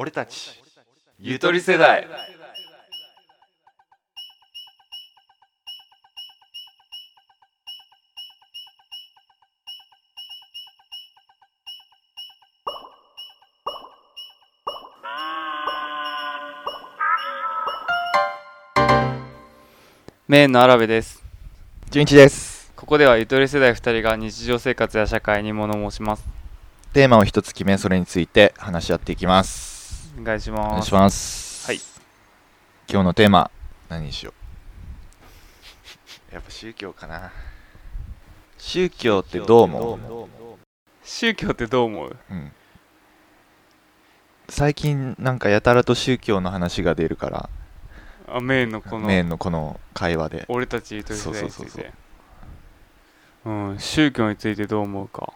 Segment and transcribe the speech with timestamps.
[0.00, 0.52] 俺たち
[1.18, 2.06] ゆとり世代。
[20.28, 21.24] メインのアラベです。
[21.90, 22.72] 純一です。
[22.76, 26.24] ここではゆとり世代2人が日常生活や社会に物申します。
[26.92, 29.77] テーマを一つ決めそれについて話し合っていきます
[30.20, 30.70] お願いしおます。
[30.72, 31.66] 願いします。
[31.66, 31.80] はい。
[32.90, 33.52] 今日のテーマ
[33.88, 34.34] 何にしよ
[36.32, 36.34] う？
[36.34, 37.30] やっぱ宗教かな。
[38.58, 39.98] 宗教ってどう思う？
[41.04, 42.16] 宗教ってどう思う？
[42.30, 42.52] うん。
[44.48, 47.50] 最近なんかやたらと宗教の話が出るから
[48.26, 50.46] あメインのこのメインのこの会話で。
[50.48, 51.92] 俺たちゆとり世代につそうそうそういて
[53.44, 55.32] うん宗教についてどう思うか。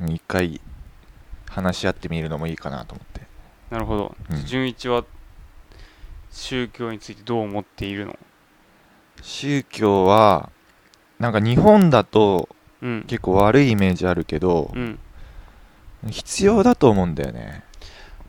[0.00, 0.60] うん一回
[1.50, 3.20] 話し合ってみるのもいいかなと思って。
[3.70, 4.44] なるほど、うん。
[4.46, 5.04] 純一は
[6.30, 8.18] 宗教についてどう思っているの？
[9.20, 10.50] 宗教は
[11.18, 12.48] なんか日本だと
[12.80, 13.04] うん。
[13.06, 14.98] 結構悪いイメージあるけどうん。
[16.08, 17.62] 必要だと思うんだよね。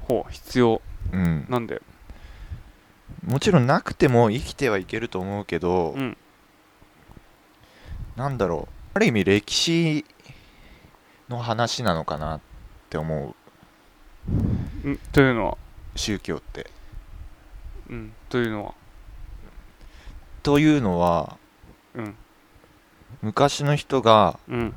[0.01, 0.81] ほう必要。
[1.13, 1.45] うん。
[1.47, 1.81] なんだよ
[3.25, 6.17] もちろんなくても生きてはいけると思うけど、うん。
[8.17, 8.73] なんだろう。
[8.93, 10.05] ある意味歴史
[11.29, 12.50] の話なのかなって
[12.97, 13.35] 思
[14.29, 14.89] う。
[14.89, 15.57] んというのは？
[15.95, 16.69] 宗教って。
[17.89, 18.73] うんというのは？
[20.43, 21.37] というのは
[21.95, 22.15] うん。
[23.21, 24.73] 昔の人がうん。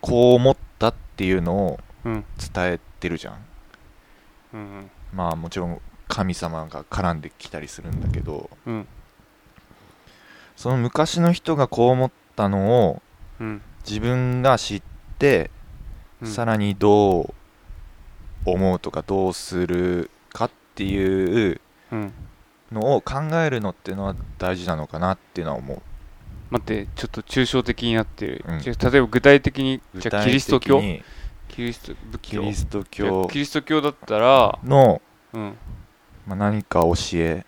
[0.00, 2.24] こう思ったっていうのをうん。
[2.54, 3.38] 伝えてるじゃん
[4.54, 4.90] うん。
[5.12, 8.86] まあもちろん神様が絡んできたりするんだけどうん。
[10.56, 13.02] その昔の人がこう思ったのを
[13.40, 13.62] うん。
[13.86, 14.95] 自分が知って
[16.20, 16.28] うん。
[16.28, 17.34] さらにどう
[18.44, 21.60] 思うとかどうするかっていう
[21.92, 22.12] うん。
[22.72, 25.82] のを考えるのっていうのは大事なのかなっていうのは思う。
[26.50, 28.60] 待ってちょっと抽象的になってる、うん。
[28.60, 30.80] じゃあ例えば具体的にじゃあキリスト教？
[31.48, 32.40] キリスト仏教？
[32.42, 33.28] キリスト教。
[33.28, 35.00] キリスト教だったらの、
[35.32, 35.56] うん。
[36.26, 37.46] まあ、何か教え。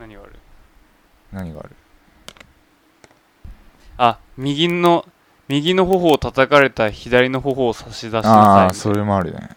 [0.00, 0.32] 何がある？
[1.32, 1.70] 何がある？
[3.96, 5.06] あ右の
[5.48, 8.32] 右の頬を叩かれた左の頬を差し出しなさい。
[8.32, 9.50] みたいあそれもあるね。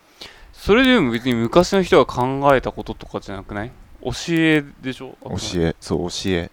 [0.53, 3.71] それでも別に昔の人が考えたこととかじゃなくない？
[4.03, 5.15] 教えでしょ？
[5.23, 5.75] 教え。
[5.79, 6.51] そう教え。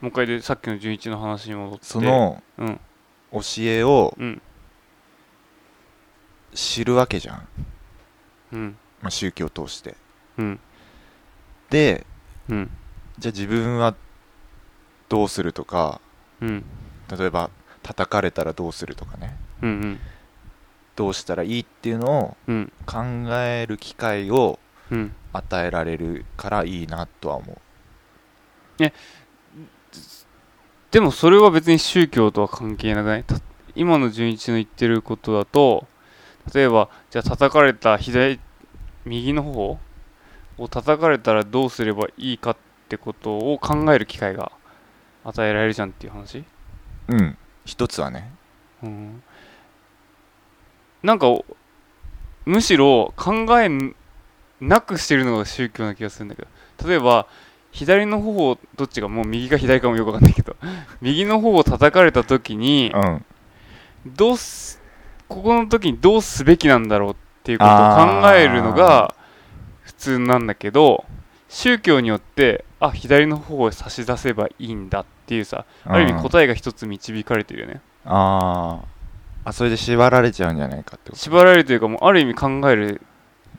[0.00, 1.84] もう一回でさっきの11の話に戻って。
[1.84, 2.80] そのうん。
[3.32, 4.42] 教えをうん。
[6.54, 7.48] 知るわけじゃん、
[8.52, 8.76] うん。
[9.02, 9.96] まあ、宗教を通して。
[10.38, 10.60] うん。
[11.70, 12.06] で
[12.48, 12.70] うん。
[13.18, 13.94] じゃあ自分は
[15.08, 16.00] どうするとか
[16.40, 16.64] うん。
[17.16, 17.50] 例えば
[17.84, 19.36] 叩かれたらどうするとかね。
[19.62, 20.00] うんうん。
[20.96, 23.02] どうしたらいいっていうのをうん考
[23.36, 24.58] える機会を
[24.90, 25.14] うん。
[25.32, 27.58] 与えられるからいいなとは思う。
[30.90, 33.24] でもそれは別に宗教とは関係なくない。
[33.24, 33.36] た
[33.74, 35.86] 今の純一の言ってることだと
[36.54, 38.38] 例えばじゃあ叩かれた左
[39.04, 39.78] 右の方
[40.58, 42.56] を叩かれたらどうすればいいかっ
[42.88, 44.52] てことを考える機会が
[45.24, 46.44] 与えられるじゃんっていう話。
[47.08, 48.30] うん一つはね。
[48.82, 49.22] うん。
[51.02, 51.44] なんかお
[52.46, 53.70] むしろ考え
[54.60, 56.88] なくしてるのが宗教な気がするんだけど。
[56.88, 57.26] 例えば
[57.70, 60.56] 左の方どっちがもう右か左かもよくわかんないけど。
[61.00, 63.24] 右の方を叩かれた時にうん。
[64.06, 64.82] どうす
[65.28, 67.74] ここの時にどうすべきなんだろうっていうことを
[68.22, 69.14] 考えるのが
[69.82, 71.04] 普通なんだけど
[71.48, 77.80] 宗教によってあ左の方を差し出せばいいんだっていうさある意味答えが一つ導かれてるよね。
[78.04, 78.86] あー。
[79.46, 81.22] あそれで縛られちゃうんじゃないかってこと？
[81.22, 83.02] 縛られるというかもうある意味考える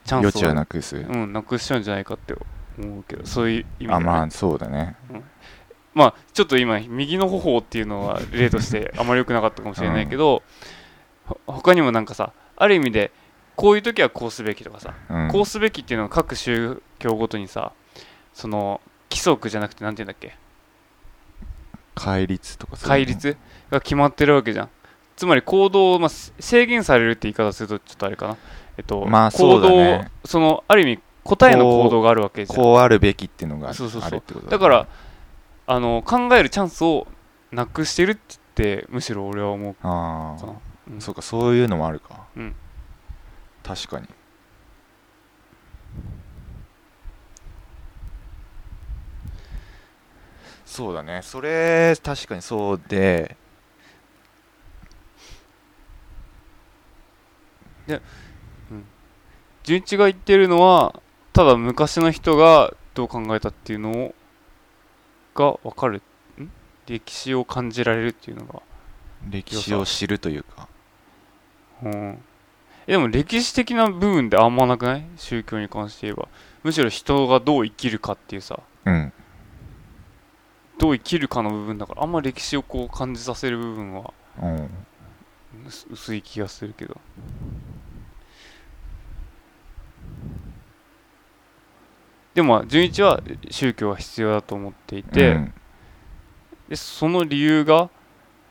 [0.04, 2.34] チャンスを余地はなくす、うん、なくしちゃうんじゃないかって
[2.78, 4.96] 思うけどそういう意味で、ね、あまあそうだね。
[5.94, 10.42] まあちょっと今右の頬っていうのは例として あまり良くなかったかもしれないけど、
[11.24, 13.12] ほ他にもなんかさある意味で
[13.54, 15.28] こういう時はこうすべきとかさ、うん。
[15.28, 17.72] こうすべきっていうのは各宗教ごとにさ
[18.34, 20.36] その規則じゃなくてなんて言うんだっけ？
[21.96, 23.06] 戒律とかそういうの。
[23.06, 23.36] 戒律
[23.70, 24.68] が決まってるわけじゃん。
[25.16, 28.36] つまり行動を、まあ、せ制限されるって言い方するとちょっとあれかな。
[28.76, 29.98] えっと、まあそうだね。
[29.98, 32.56] 行動そのある意味答えの行動があるわけじゃん。
[32.56, 34.08] こうあるべきっていうのがそうそうそう。
[34.08, 34.86] あるってことだから
[35.66, 37.06] あの考えるチャンスを
[37.50, 38.20] なくしてるって
[38.56, 39.76] 言ってむしろ俺は思う。
[39.80, 40.52] あかな、
[40.88, 40.98] うん。
[40.98, 42.26] あそうかそういうのもあるか。
[42.36, 42.54] うん。
[43.62, 44.06] 確かに
[50.76, 51.20] そうだね。
[51.22, 53.34] それ確かにそうで。
[59.62, 61.00] 純一が言ってるのは
[61.32, 64.14] ただ昔の人がどう考えたっていうの
[65.34, 66.02] が分かる。
[66.38, 66.50] ん？
[66.86, 68.60] 歴史を感じられるっていうのが。
[69.30, 70.68] 歴史を知るというか。
[71.84, 72.22] うん。
[72.86, 75.06] えでも歴史的な部分であんまなくない？
[75.16, 76.28] 宗教に関して言えば。
[76.62, 78.60] むしろ人がどう生きるかっていうさ。
[78.84, 79.12] うん
[80.78, 84.12] どう生きるかの部分だからあんま歴史をこう感じさせる部分は
[84.42, 84.70] うん。
[85.66, 86.96] 薄薄い気がするけど。
[92.34, 95.54] でもまあ純一は宗教が必要だと思っていて、うん。
[96.68, 97.88] でその理由が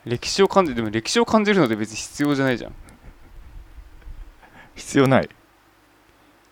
[0.05, 2.73] 歴史を感じるでも歴史を感じるので別に必要じゃないじゃん。
[4.75, 5.29] 必要ない。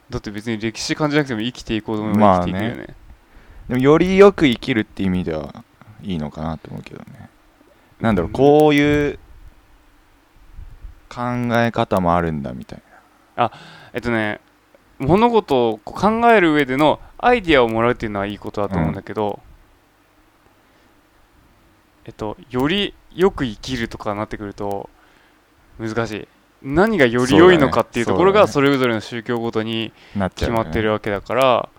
[0.10, 2.96] だって別に歴史感じなくても生きていこうと思えば生きていくよね,、
[3.70, 5.64] でもよりよく生きるって意味では
[6.02, 7.30] いいのかなと思うけどね。
[8.02, 8.34] なんだろううん。
[8.34, 9.20] こういう
[11.10, 11.22] 考
[11.62, 12.82] え方もあるんだみたい
[13.94, 14.42] えっとね
[14.98, 19.40] 物事を考える上でのアイディアをもらうっていうのはいいことだと思うんだけど、
[22.06, 24.90] えっとよりよく生きるとかなってくると
[25.80, 26.28] 難しい。
[26.62, 29.92] 何がより良いのかっていうところがそれぞれの宗教ごとに
[30.36, 31.70] 決まってるわけだから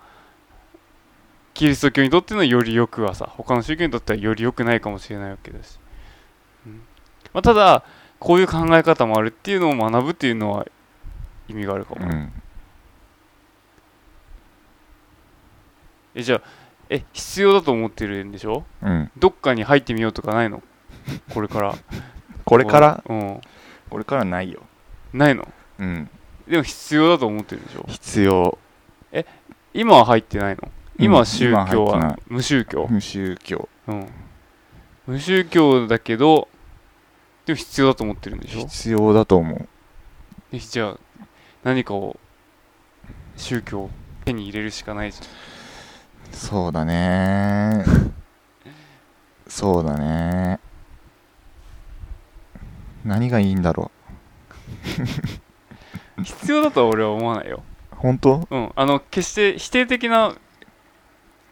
[1.55, 5.79] キリスト教にとってのよりよくはさ他の宗教にとってはより良くないかもしれないわけだし、
[6.67, 6.81] うん。
[7.33, 7.83] まあ、ただ
[8.19, 10.67] こういう考え方もあるっていうのを学ぶっていうのは
[11.47, 12.31] 意味があるかも、うん。
[16.13, 16.41] えじゃあ
[16.89, 18.63] え必要だと思ってるんでしょ？
[18.81, 19.11] うん。
[19.17, 20.61] どっかに入ってみようとかないの？
[21.33, 21.75] これから。
[22.45, 23.03] これから？
[23.07, 23.41] うん。
[23.89, 24.61] これからないよ。
[25.13, 25.47] ないの？
[25.79, 26.09] うん。
[26.47, 27.85] でも必要だと思ってるでしょ？
[27.87, 28.57] 必要。
[29.73, 30.69] 今は入ってないの？
[30.97, 32.87] 今は宗今教は無宗教。
[32.89, 33.67] 無宗教。
[33.87, 34.07] うん。
[35.07, 36.47] 無宗教だけど
[37.45, 38.59] でも必要だと思ってるんでしょ？
[38.61, 39.67] 必要だと思う。
[40.51, 40.97] えじゃあ
[41.63, 42.17] 何かを
[43.35, 43.89] 宗教を
[44.23, 45.19] 手に入れるしかないじ
[46.31, 47.83] そうだね。
[49.47, 50.59] そうだね。
[53.03, 57.61] 何がいいんだろゃん 必要だとは俺は思わないよ。
[57.93, 58.47] う本当？
[58.49, 58.71] うん。
[58.75, 60.33] あの決して否定的な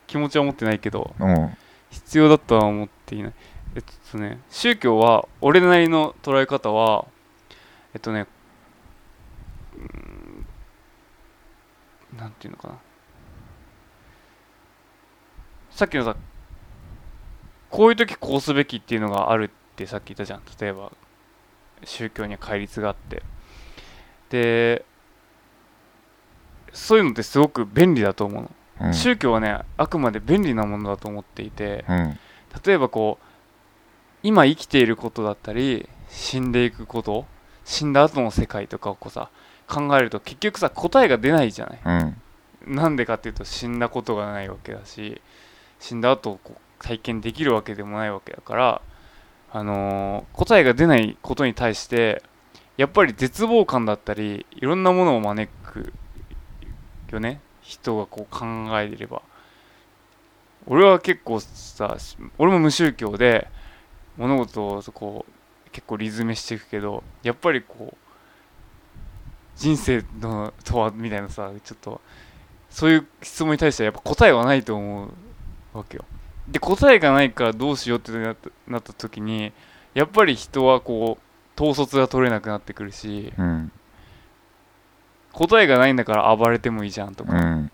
[0.07, 1.57] 気持ちは持ってないけどうん。
[1.89, 3.33] 必要だとは思っていない。
[3.75, 7.05] えっとね宗教は俺なりの捉え方は
[7.93, 8.27] えっとね
[12.17, 12.75] なんていうのかな。
[15.71, 16.15] さっきのさ
[17.69, 20.41] こういう時こうすべきっていうのがあるってさっき言ったじゃん。
[20.59, 20.91] 例えば
[21.83, 23.23] 宗教には戒律があって。
[24.29, 24.85] で
[26.71, 28.51] そういうのってすごく便利だと思うの
[28.83, 28.93] うん。
[28.93, 32.19] 宗教はねあくまで便利なものだと思っていてうん。
[32.65, 33.25] 例えばこう
[34.23, 37.25] 今生きていることだったり死んでいくこと
[37.65, 39.29] 死んだ後の世界とかをこうさ
[39.67, 42.01] 考えると結局さ答えが出ないじゃない。
[42.65, 42.75] うん。
[42.75, 45.21] なんでかっていうと死んだことがないわけだし
[45.79, 48.81] 死んだ後こう体験できるわけでもないわけだから、
[49.51, 52.21] あのー答えが出ないことに対して
[52.77, 55.93] やっぱり絶望感だったりいろんなものを招く
[57.11, 58.45] よね人がこう考
[58.79, 59.21] えれば。
[60.65, 61.97] 俺は結構さ
[62.37, 63.47] 俺も無宗教で
[64.17, 67.97] 物事をこう結構リズメしていくけどやっぱりこう
[69.55, 72.01] 人生のとはみたいなさちょっと
[72.69, 75.09] そういう質問に対してはやっぱ答えはないと思
[75.73, 76.05] うわけよ。
[76.47, 79.53] で答えがないからどうしようってなったなった時に
[79.93, 83.71] やっぱり人はこう統率が取れなくなってくるしうん。
[85.33, 87.71] 答えがないんだから暴れてもいいじゃんとか、うん。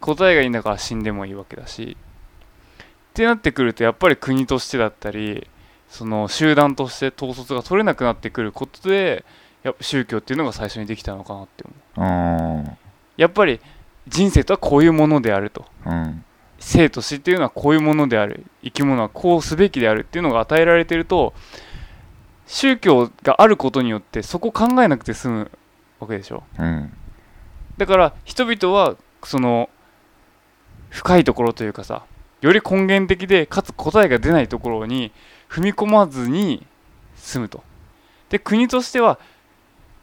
[0.00, 1.96] 答えがいいんだから死んでもいいわけだし。
[1.96, 5.48] ってなってくるとやっぱり国としてだったり
[5.88, 9.24] その集団として統率が取れなくなってくることで
[9.64, 11.64] やっぱ宗教っていうのが最初にできたのかなって
[11.96, 12.10] 思う。
[12.10, 12.78] うん
[13.16, 13.60] やっぱり
[14.06, 15.66] 人生とはこういうものであると。
[15.84, 16.24] うん。
[16.60, 18.46] 生と死っていうのはこういうものである。
[18.62, 21.34] 生き物はこうすべきであるっていうのが与えられてると
[22.46, 25.50] 宗教があることによってそこ考えなくて済む
[26.00, 26.42] わけでしょ。
[26.58, 26.92] うん。
[27.76, 29.68] だから人々はその
[30.90, 32.02] 深いところというかさ
[32.40, 35.12] より根源的でかつ答えが出ないところに
[35.48, 36.66] 踏み込まずに
[37.16, 37.62] 済むと。
[38.30, 39.18] で国としては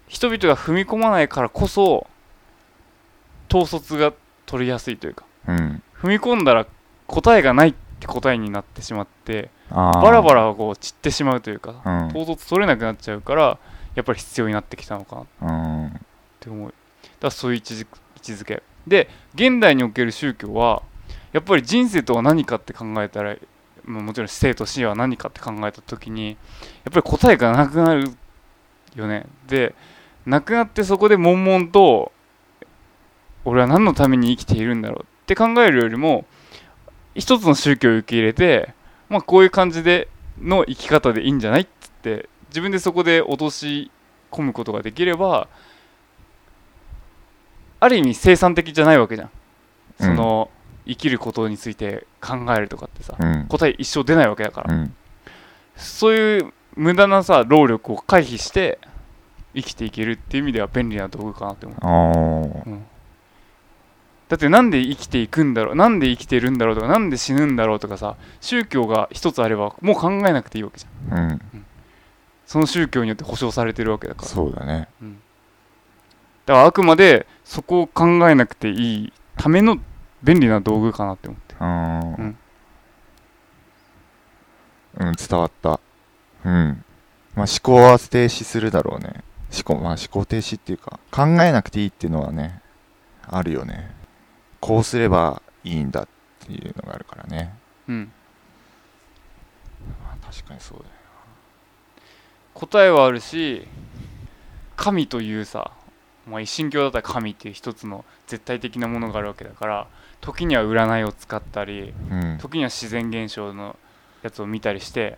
[0.07, 2.07] 人々が踏み込まないからこそ
[3.53, 4.13] 統率が
[4.45, 5.83] 取りやすいというかうん。
[6.01, 6.67] 踏み込んだら
[7.07, 12.07] 答えがないって答えになってしまってバラバラこう散ってしまうというかうん。
[12.07, 13.57] 統率取れなくなっちゃうから
[13.95, 15.21] やっぱり必要になってきたのかな。
[15.21, 15.45] っう
[15.87, 16.01] ん。
[16.39, 16.69] て思う。
[16.69, 16.75] だか
[17.21, 17.73] らそういう位置
[18.33, 18.61] づけ。
[18.85, 20.83] で現代における宗教は
[21.33, 23.35] やっぱり人生とは何かって考えたら
[23.83, 26.37] まあもちろん生と死は何かって考えた時にやっ
[26.93, 28.11] ぱり答えがなくなる
[28.95, 29.25] よね。
[29.47, 29.73] で
[30.25, 32.11] 亡くなってそこで悶々と
[33.43, 36.25] 俺は何のために生きているんだろうって考えるよりも
[37.13, 38.73] 一つの宗教を受け入れて
[39.09, 40.07] まあこういう感じで
[40.41, 43.91] の生き方でいいんじゃないっつって自分でそこで落とし
[44.31, 45.49] 込むことができれば
[47.81, 49.29] ある意味生産的じゃないわけじゃん。
[49.99, 50.49] その、
[50.87, 53.47] 生きることについて考えるとかってさうん。
[53.49, 54.73] 答え一生出ないわけだから。
[54.73, 54.95] うん。
[55.75, 58.79] そういう無駄なさ労力を回避して
[59.53, 61.77] 生きていけるっていう意味では便利な道具かなって思う。
[61.81, 62.79] あー。
[64.29, 71.41] だってなんで生きていくんだろうなんで生きてるんだろうとかなんで死ぬんだろうとかさ宗教が一つあればもう考えなくていいわけじゃん
[72.45, 74.27] その宗教によって保証されてるわけだから。
[74.27, 74.87] そうだね。
[76.45, 79.77] だからあくまでそこを考えなくていいための
[80.23, 81.55] 便利な道具かなって思って。
[81.59, 82.37] うん。
[84.97, 85.79] うん伝わった。
[86.43, 86.83] うん。
[87.35, 89.23] まあ思考は停止するだろうね。
[89.51, 92.61] 思考まあ思考停止っていうか考えなくていいっていうのはね
[93.27, 93.91] あるよね。
[94.59, 96.07] こうすればいいんだっ
[96.45, 97.53] ていうのがあるからね。
[97.87, 98.11] うん。
[100.03, 100.91] まあ確かにそうだよ
[102.55, 103.67] 答えはあるし
[104.77, 105.71] 神というさ、
[106.27, 109.87] まあ、一神教だったら神っていう一つの絶対的なものがあるわけだから
[110.21, 112.37] 時には占いを使ったりうん。
[112.39, 113.77] 時には自然現象の
[114.23, 115.17] やつを見たりして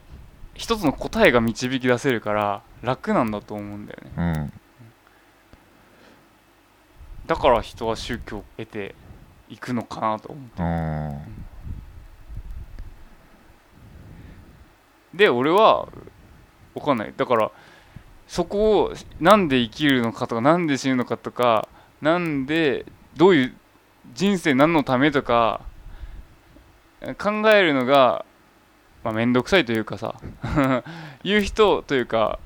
[0.55, 4.11] 一つの答えが導き出せるから楽なんだと思うんだよね。
[4.17, 4.53] うん。
[7.27, 8.95] だから人は宗教を得て
[9.49, 10.65] いくのかなと思うう
[15.15, 15.17] ん。
[15.17, 15.87] で俺は
[16.79, 17.13] 分かんない。
[17.15, 17.51] だから
[18.27, 21.67] そこをなんで生きるのかとかなんで死ぬのかとか
[22.01, 23.55] なんでどういう
[24.13, 25.61] 人生何のためとか
[27.17, 28.25] 考えるのが、
[29.03, 30.15] まあ、面倒くさいというかさ
[31.23, 32.39] 言う人というか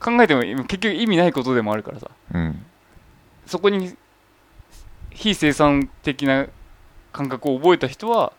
[0.00, 2.10] 考えても結局意味ないことでもあるからさ。
[2.34, 2.66] うん。
[3.46, 3.96] そこに
[5.10, 6.46] 非生産的な
[7.12, 8.32] 感覚を覚えた人は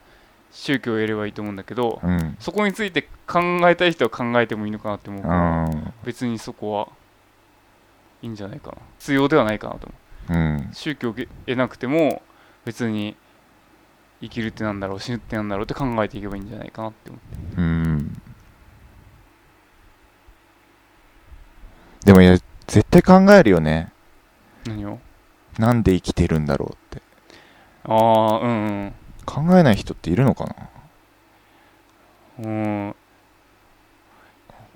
[0.51, 2.35] 宗教を得ればいいと思うんだけど、うん。
[2.39, 3.39] そこについて考
[3.69, 5.93] えたい人は考えてもいいのかなって思うから、うん。
[6.03, 6.87] 別にそこは
[8.21, 8.77] いいんじゃないかな。
[8.99, 9.95] 必要ではないかなと思
[10.29, 10.33] う。
[10.33, 10.55] ん。
[10.57, 12.21] う宗教を得なくても
[12.65, 13.15] 別に
[14.21, 17.19] 生きるってなんだろう死ぬってなんだろうって考えていけばいいんじゃないかなって思
[17.57, 18.21] ううん。
[22.05, 23.91] でもいや絶対考えるよね。
[24.65, 24.99] 何を？
[25.57, 27.01] なんで生きてるんだろうって。
[27.83, 27.95] あ
[28.35, 28.93] あうん
[29.31, 30.55] 考えない人っているのかな？
[32.39, 32.87] うん。
[32.87, 32.95] うん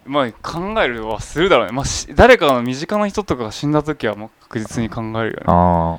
[0.08, 5.44] まあ考えるはするだろうね、まあ、し誰かの身近な人とかが死んだ時はもう確実に考えるよね。
[5.48, 5.98] あ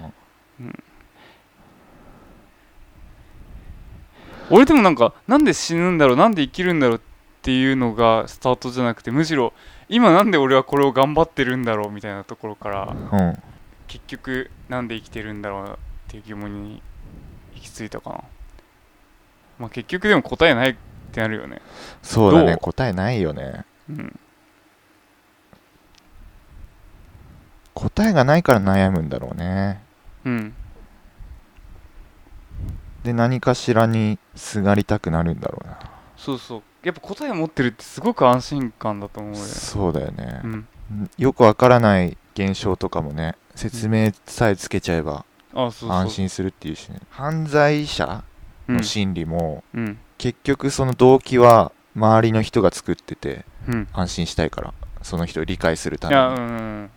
[4.48, 6.16] 俺でもなんかなんで死ぬんだろう？
[6.16, 6.98] なんで生きるんだろう？
[6.98, 7.00] っ
[7.42, 9.52] ていうのがスタートじゃなくてむしろ
[9.88, 11.90] 今なんで俺はこれを頑張ってるんだろう？
[11.90, 13.42] みたいなところからあうん。
[13.88, 15.66] 結局なんで生きてるんだろう？
[15.72, 16.80] っていう疑問に
[17.56, 18.20] 行き着いたかな
[19.58, 20.76] まあ結局でも答えないっ
[21.12, 21.60] てなるよね。
[22.02, 22.56] そうだね。
[22.56, 23.64] 答えないよね。
[23.88, 24.20] うん。
[27.74, 29.82] 答えがないから悩むんだろうね。
[30.24, 30.54] うん。
[33.04, 35.78] で何かしらにすがりたくなるんだろうな。
[36.16, 36.62] そうそう。
[36.82, 39.38] やっぱ答え持ってるってすごく安心感だと思うよ。
[39.38, 40.40] ねそうだよね。
[40.44, 40.68] う、ん。
[41.18, 47.00] よくわからない現象とかもね説明さえつけちゃえば安心するっていうしね。
[47.10, 48.35] 犯罪者うん
[48.68, 49.98] の心理もうん。
[50.18, 53.88] 結局その動機は周りの人が作っててうん。
[53.92, 56.86] 安心したいからその人を理解するために。
[56.86, 56.88] っ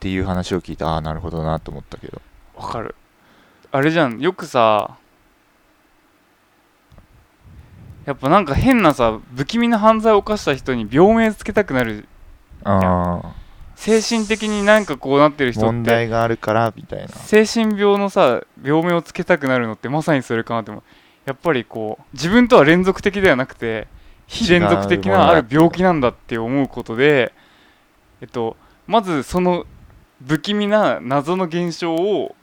[0.00, 2.20] ていう話を聞いてああなるほどなと思ったけど。
[2.56, 2.94] わかる。
[3.70, 4.20] あれじゃん。
[4.20, 4.96] よくさ
[8.04, 12.08] やっぱなんか変なさ不気味な犯罪を犯した人に病名つけたくなる
[12.64, 13.32] ああ
[13.76, 17.08] 精神的になんかこうなってる人って問題があるからみたいな。
[17.08, 20.82] 精神病のさ病名をつけたくなるのってまさにそれかなって思う
[21.24, 23.86] やっぱりこう自分とは連続的ではなくて
[24.26, 27.32] 非連続的なある病気なんだって思うことで
[28.20, 29.66] えっとまずその
[30.26, 32.34] 不気味な謎の現象を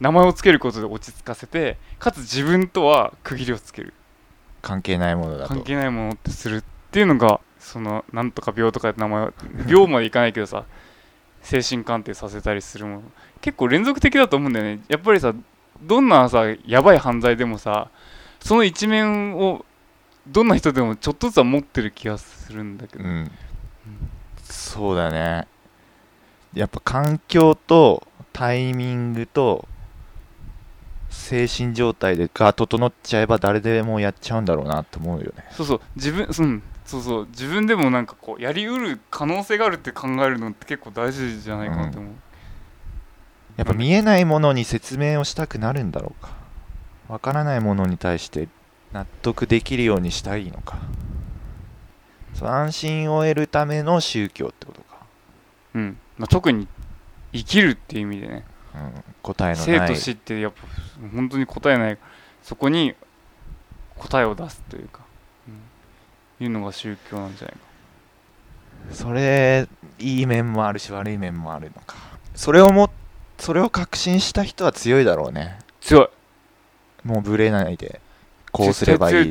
[0.00, 3.94] 名前をつけることで落ち着かせてかつ自分とは区切りをつける。
[4.62, 5.54] 関係ないものだと。
[5.54, 9.32] 関係ないものってするっていうのがそのなんとか病とか名前を
[9.66, 10.64] 病までいかないけどさ
[11.42, 13.02] 精神鑑定させたりするもの。
[13.40, 14.80] 結構連続的だと思うんだよね。
[14.88, 15.34] やっぱりさ
[15.82, 17.88] どんなさやばい犯罪でもさ
[18.46, 19.64] その一面を
[20.28, 23.28] どんな人でもちょっとずつは持ってる気がするんだけど、うん。
[24.44, 25.48] そうだね。
[26.54, 29.66] やっぱ環境とタイミングと
[31.10, 35.44] 精神状態でが整っちゃえば誰でもやっちゃうんだろうなと思うよね。
[35.50, 35.80] そうそう。
[35.96, 36.62] 自分うん。
[36.84, 37.26] そうそう。
[37.30, 42.12] 自分でもなんかこうやりうる可能性があるって考えるのって結構大事じゃないかなって思う、
[43.56, 46.45] やっぱ見えないものに説明をしたくなるんだろうか
[47.08, 48.48] わからないものに対して
[48.92, 50.78] 納得できるようにしたいのか。
[52.34, 54.98] そう安心を得るための宗教ってことか、
[55.74, 55.98] うん。
[56.18, 56.68] まあ、特に
[57.32, 58.44] 生きるっていう意味でね。
[58.74, 60.60] うん、答えの生とない死ってやっぱ
[61.14, 61.98] 本当に答えない。
[62.42, 62.94] そこに
[63.96, 65.00] 答えを出すというか、
[65.48, 67.60] うん、いうのが宗教なんじゃないか。
[68.92, 69.66] それ
[69.98, 71.96] いい面もあるし悪い面もあるのか。
[72.34, 72.90] それをも
[73.38, 75.58] それを確信した人は強いだろうね。
[75.80, 76.08] 強い
[77.06, 78.00] もうブレないで
[78.52, 79.30] こうすればいい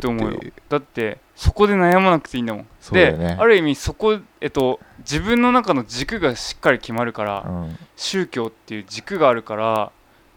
[0.70, 2.68] だってそこで悩まなくていいんだもん。
[2.80, 3.28] そうだよね。
[3.28, 9.92] である意味そこえっと自分の中の軸がしっかり決まるから、うん、宗教っていう軸があるから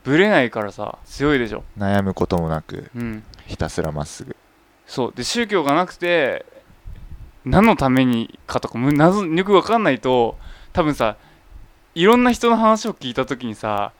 [0.05, 1.63] ぶれないからさ強いでしょ。
[1.79, 3.23] 悩むこともなくうん。
[3.47, 4.35] ひたすらまっすぐ。
[4.87, 5.13] そう。
[5.15, 6.45] で宗教がなくて
[7.45, 10.37] 何のためにかとかむ謎よく分かんないと
[10.73, 11.17] 多分さ
[11.95, 13.93] いろんな人の話を聞いた時にさ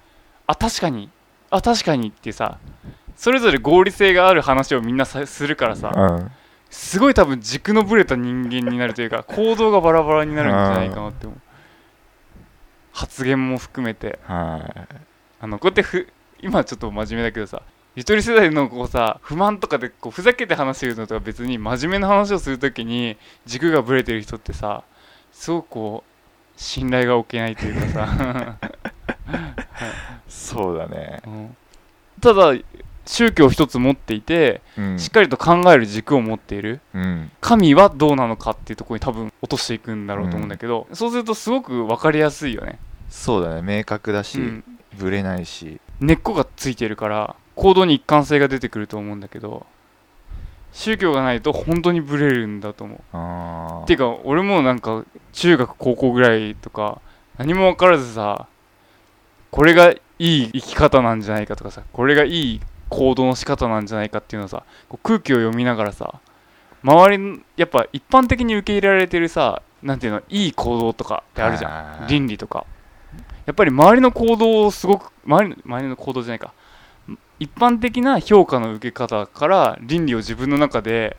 [0.47, 1.11] あ確かに
[1.51, 2.59] あ確かにってさ
[3.19, 6.31] それぞれ合理性がある話をみんなさするからさうん。
[6.71, 11.41] すごい多分軸のぶれた人間になるというか 行動がバラバラになるんじゃないかなって思う。
[12.93, 14.21] 発言も含めて。
[14.25, 14.97] はい。
[15.41, 16.09] あのこうやってふ
[16.41, 17.63] 今ちょっと真面目だけどさ
[17.97, 24.85] ゆとり世代のこうさ不満とかでこうふざけて話してるのとか別に真面目な話をするときに軸がぶれてる人ってさ
[25.33, 28.57] すごくこう信頼が置けないというかさ、
[30.29, 31.23] そうだね。
[31.25, 31.57] うん。
[32.21, 32.53] ただ
[33.09, 34.99] 宗教を一つ持っていてうん。
[34.99, 36.81] しっかりと考える軸を持っている。
[36.95, 37.31] うん。
[37.41, 43.79] 神はどうなのかっていうところに多分落としていくんだろうと思うんだけど、そうするとすごく分かりやすいよね、そうだね。
[43.79, 44.65] 明確だし、うん、
[44.99, 45.81] ぶれないし。
[46.01, 49.67] 根っこがついてるから行動に一貫性が出てくると思うんだけど
[50.73, 52.99] 宗教がないと本当にブレるんだと思う。
[53.13, 57.01] あっていうか俺もなんか中学高校ぐらいとか
[57.37, 58.47] 何も分からずさ
[59.51, 66.21] これがいい生き方なんじゃないかとかさこれがいい行動の仕方なんじゃないかっていうのをさこう空気を読みながらさ
[66.83, 72.05] 周りのやっぱ一般的に受け入れられてるさなんていうのいい行動とかってあるじゃん。
[72.05, 72.67] ゃ倫理とか。
[73.47, 76.53] やっぱり周りの行動をすごく周りの周りの行動じゃないか。
[77.39, 81.17] 一般的な評価の受け方から倫理を自分の中で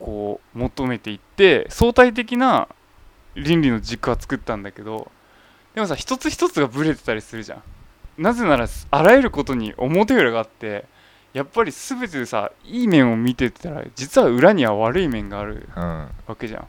[0.00, 2.68] こう求めていって相対的な
[3.36, 5.10] 倫理の軸は作ったんだけど
[5.74, 7.62] でもさ一つ一つがブレてたりするじゃん。
[8.18, 10.84] なぜならあらゆることに表裏があって
[11.32, 15.82] やっぱり全てでさいい面を見てたら実は裏には悪い面があるうん。
[16.26, 16.66] わけじゃん。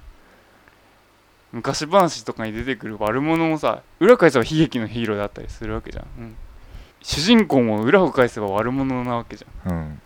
[1.51, 6.35] 昔話とかに出てくる悪者もさ裏返せば悲劇のヒーローだったりするわけじゃん、うん。
[7.01, 9.99] 主人公も裏を返せば悪者なわけじゃん。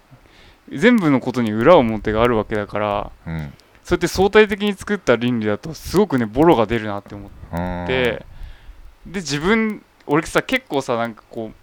[0.69, 0.79] うん。
[0.79, 3.53] 全部のことに裏表があるわけだからうん。
[3.83, 7.87] そうやって相対的に作った倫理だとすごくねボロが出るなって思っうん。
[7.87, 8.25] て
[9.05, 11.55] で自分俺さ結構さなんかこう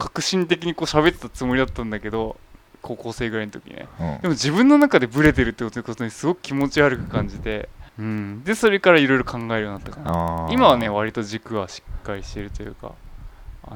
[0.00, 2.38] 革新的にこう喋ってたつもりだったんだけど
[2.80, 3.86] 高校生ぐらいの時ね。
[4.00, 4.20] うん。
[4.22, 10.48] でも自分の中でブレてるってことにすごく気持ち悪く感じて、うん、でそれからいろいろ考えるようになったかな。
[10.50, 12.94] 今はね割と軸はしっかりしてるというか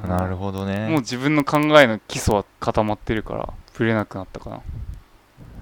[0.07, 0.89] なるほどね。
[0.89, 4.61] もう自分の考えの基礎は固まってるからブレなくなったかな。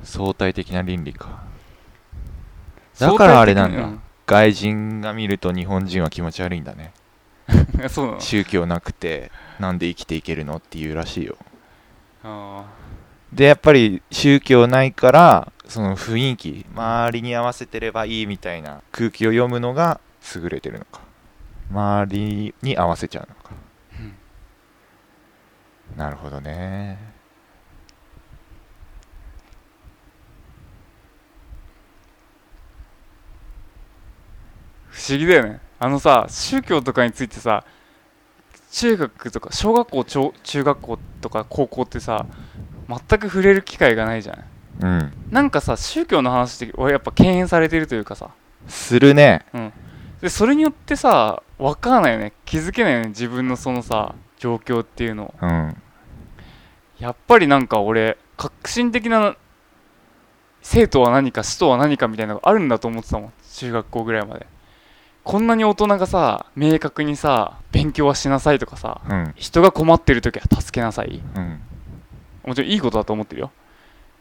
[0.03, 1.43] 相対的な倫理か。
[2.99, 3.89] だからあれなんだ。
[4.25, 6.93] 外人が見ると日本人は気持ち悪いんだね。
[7.89, 8.19] そうなの。
[8.21, 11.37] 宗教なくてなんで生きていけるのっていうらしいよ。
[12.23, 12.65] あ
[13.31, 19.99] でやっぱり宗教ないからその雰囲気周りに合わせてればいいみたいな空気を読むのが
[20.35, 21.01] 優れてるのか。
[21.71, 23.51] 周りに合わせちゃうのか、
[25.95, 26.99] なるほどね。
[27.09, 27.13] ー
[34.91, 35.59] 不思議だよね。
[35.79, 37.65] あのさ宗教とかについてさ
[38.73, 42.25] 中学とか小学校中中学校とか高校ってさ
[42.89, 44.43] 全く触れる機会がないじゃん。
[44.83, 45.13] うん。
[45.29, 48.31] なんかさ宗教の話って俺やっぱ敬遠されてるというかさ。
[48.67, 49.45] するね。
[50.21, 52.33] でそれによってさ分からないよね。
[52.45, 55.25] 気づけないよね自分のそのさ状況っていうの。
[55.25, 55.77] をうん。
[56.97, 59.37] やっぱりなんか俺革新的な
[60.63, 63.33] 生徒は何か死とは何かみたいなのがあるんだと思ってたもん。
[63.53, 64.47] 中学校ぐらいまで
[65.23, 69.33] こんなに大人がさ明確にさ勉強はしなさいとかさうん。
[69.35, 71.21] 人が困ってる時は助けなさい。
[71.35, 71.61] うん。
[72.45, 73.51] もちろんいいことだと思ってるよ。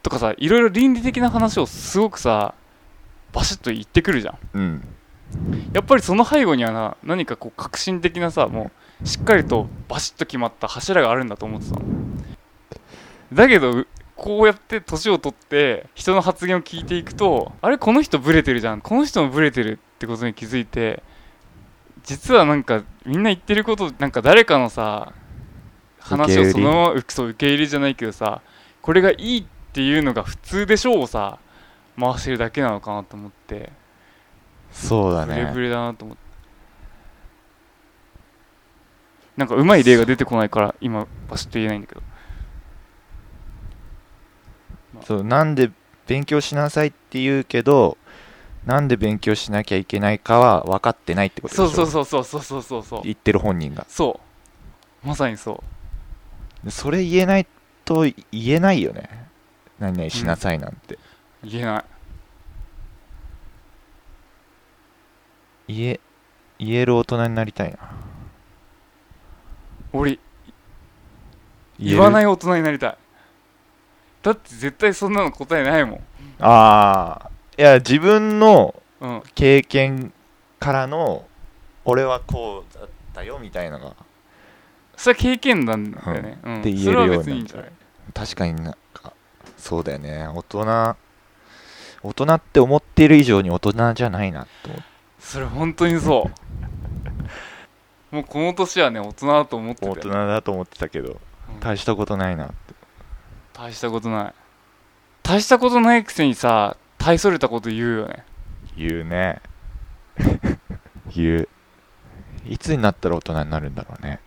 [0.03, 2.55] とかさいろいろ倫理的な話をすごくさ
[3.33, 4.39] バシッと言ってくるじゃん。
[4.55, 4.89] うん。
[5.73, 8.71] やっぱりその背後にはな何かこう革新的なさも
[9.03, 11.83] うしっかりとバシッと決まった柱があるんだと思ってたの。
[13.33, 18.81] だけどうこうやって年を取って人の発言を聞いていくとあれこの人ブレてるじゃん。
[18.81, 21.03] この人もブレてるってことに気づいて
[22.05, 25.13] 実はなんかみんな言ってることなんか誰かのさ
[26.01, 28.43] 話をそのまま受け入れじゃないけどさ
[28.81, 31.39] これがいいっていうのが普通でしょうをさ
[31.99, 33.71] 回してるだけなのかなと思って
[34.73, 35.35] そうだね。
[35.35, 36.23] ブレブレだなと思って。
[39.37, 42.03] なんかうまい例が出てこないから今バシッと言えないんだけど。
[45.05, 45.71] そうなんで
[46.07, 47.97] 勉強しなさいって言うけど
[48.67, 53.85] なんで勉強しなきゃいけないかは分かってないってことですそうそうそうそうそうそうそう言ってる本人が。
[53.89, 54.21] そ
[55.05, 55.07] う。
[55.07, 55.63] まさにそ
[56.65, 56.71] う。
[56.71, 57.47] それ言えない
[57.85, 59.09] と言えないよね。
[59.81, 60.97] 何々しなさいなんて、
[61.43, 61.85] うん、言えない。
[65.69, 66.01] 言え
[66.59, 67.79] 言える大人になりたいな。
[69.93, 70.19] 俺
[71.81, 72.97] 言わない大人になりたい。
[74.23, 76.01] だって絶対そんなの答えないもん。
[76.39, 79.23] ああいや自分のうん。
[79.35, 80.13] 経験
[80.61, 81.27] からの
[81.85, 83.97] 俺はこうだったよみたいなのが
[84.97, 86.61] それは経験なんだよね、うん。
[86.61, 87.73] って言えるように別にいいんじゃない？
[88.15, 89.13] 確かになんか
[89.59, 90.29] そうだよね。
[90.29, 90.97] 大人
[92.05, 94.85] 大人って思っている以上に大人じゃないなと思って。
[95.19, 96.31] それ本当にそ
[98.11, 98.15] う。
[98.15, 101.19] もうこの年はね大人だと思ってたよ大人だと思ってたけど
[101.51, 101.61] うん。
[101.61, 102.55] 大したことないなって。
[103.53, 104.35] 大したことない。
[105.25, 108.25] 大したことないくせにさ大それたこと言うよね。
[108.77, 109.41] 言うね。
[111.13, 111.49] 言う。
[112.47, 114.21] いつになったら大人になるんだろうね。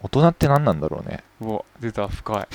[0.00, 1.24] 大人って何なんだろうね。
[1.40, 2.48] うわ出た深い。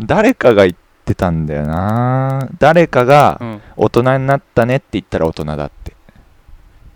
[0.04, 2.46] 誰かが言ってたんだよな。
[2.58, 3.62] 誰かがうん。
[3.76, 5.96] 大人になったねって言ったら大人だって。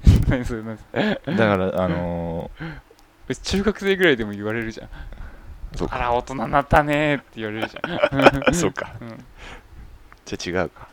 [0.29, 1.21] 何それ何それ。
[1.25, 2.51] だからあの
[3.43, 4.89] 中学生ぐらいでも言われるじゃん。
[4.89, 5.97] ー、そうか。
[5.97, 8.55] あら大人になったねーって言われるじゃん。
[8.55, 8.93] そうか。
[9.01, 9.25] うん
[10.37, 10.89] じゃあ違うか。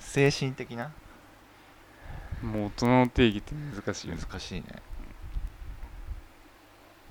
[0.00, 0.92] 精神的な？
[2.42, 4.64] もう大人の定義って難しいよね、難しいね。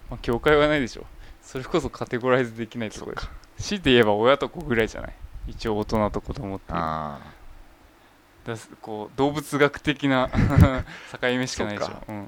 [0.10, 1.06] まあ、境界はないでしょ。
[1.42, 3.22] それこそカテゴライズできないところで。
[3.58, 5.14] 強いて言えば親と子ぐらいじゃない？
[5.48, 6.78] 一応大人と子供っていう。
[6.78, 7.20] あ
[8.46, 10.30] だすこう動物学的な
[11.12, 11.92] 境目しかないでしょ。
[11.92, 12.06] そっか。
[12.10, 12.22] うん。
[12.22, 12.26] あ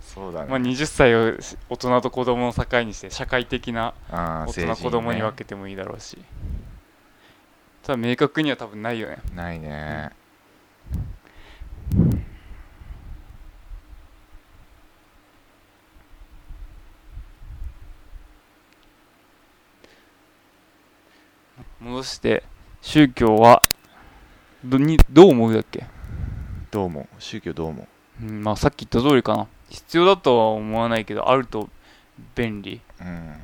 [0.00, 1.34] そうだね、まあ、20歳を
[1.68, 6.18] 大人と子供の境にして社会的な大人子供に分けてもいいだろうし。
[7.82, 9.18] ただ明確には多分ないよね。
[9.34, 10.10] ないね。
[21.80, 22.44] 戻して
[22.82, 23.62] 宗教は
[24.62, 25.86] どにどう思うだっけ、
[26.70, 27.88] どうも宗教どうも
[28.22, 31.68] うん、まあさっき言った通りかな必要だとは思わないけどあると
[32.34, 32.80] 便利。
[33.00, 33.34] うん。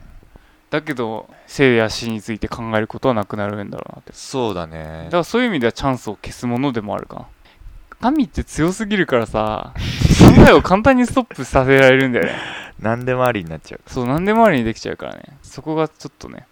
[0.68, 4.12] だけど生や死について考えることはなくなるんだろうなって。
[4.12, 5.04] そうだね。
[5.04, 7.16] だからそういう意味ではチャンスを消すものでもあるか。
[8.00, 9.72] な神って強すぎるからさ
[10.36, 12.34] 考えを簡単にストップさせられるんだよね。
[12.78, 13.80] 何でもありになっちゃう。
[13.86, 15.38] そう何でもありにできちゃうからね。
[15.42, 16.46] そこがちょっとね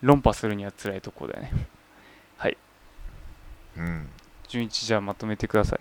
[0.00, 1.52] 論破するには辛いとこだよね。
[3.76, 4.08] うん。
[4.48, 5.80] 順一じゃあまとめてください。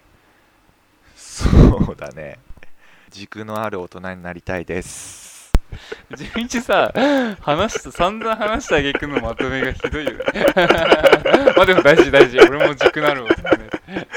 [1.16, 1.48] そ
[1.92, 2.40] うだね
[3.12, 5.52] 軸のある大人になりたいです。
[6.16, 6.94] 順一さ
[7.42, 10.18] 話した散々話した挙句のまとめがひどいよね。
[11.56, 12.40] まあでも大事大事。
[12.40, 13.44] 俺も軸なる大人
[13.98, 14.08] ね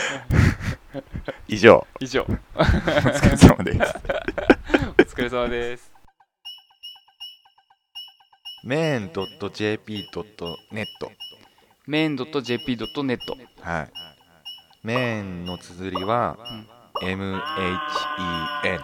[1.48, 1.84] 以上。
[1.98, 2.24] 以上。
[2.54, 3.78] お疲れ様です。
[3.78, 5.92] お疲れ様です。
[8.62, 10.86] メン .jp.net
[11.86, 13.18] メイン .jp.net
[13.60, 13.92] はい。
[14.84, 18.80] メンの綴りは、うん M-H-E-N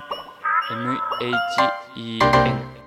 [0.71, 2.80] M-H-E-N